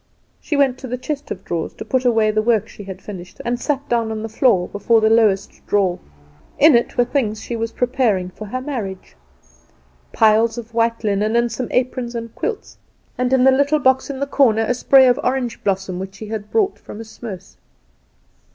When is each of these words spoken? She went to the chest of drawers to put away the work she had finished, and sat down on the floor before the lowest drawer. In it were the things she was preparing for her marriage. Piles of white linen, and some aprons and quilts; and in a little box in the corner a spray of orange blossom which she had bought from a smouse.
She 0.41 0.57
went 0.57 0.79
to 0.79 0.87
the 0.87 0.97
chest 0.97 1.29
of 1.29 1.45
drawers 1.45 1.73
to 1.75 1.85
put 1.85 2.05
away 2.05 2.31
the 2.31 2.41
work 2.41 2.67
she 2.67 2.85
had 2.85 3.03
finished, 3.03 3.39
and 3.45 3.59
sat 3.61 3.87
down 3.87 4.09
on 4.11 4.23
the 4.23 4.29
floor 4.29 4.67
before 4.67 4.99
the 4.99 5.11
lowest 5.11 5.61
drawer. 5.67 5.99
In 6.57 6.75
it 6.75 6.97
were 6.97 7.03
the 7.05 7.11
things 7.11 7.39
she 7.43 7.55
was 7.55 7.71
preparing 7.73 8.31
for 8.31 8.45
her 8.45 8.61
marriage. 8.61 9.15
Piles 10.11 10.57
of 10.57 10.73
white 10.73 11.03
linen, 11.03 11.35
and 11.35 11.51
some 11.51 11.67
aprons 11.69 12.15
and 12.15 12.33
quilts; 12.33 12.79
and 13.15 13.31
in 13.31 13.45
a 13.45 13.51
little 13.51 13.77
box 13.77 14.09
in 14.09 14.19
the 14.19 14.25
corner 14.25 14.63
a 14.63 14.73
spray 14.73 15.07
of 15.07 15.19
orange 15.23 15.63
blossom 15.63 15.99
which 15.99 16.15
she 16.15 16.25
had 16.29 16.49
bought 16.51 16.79
from 16.79 16.99
a 16.99 17.05
smouse. 17.05 17.57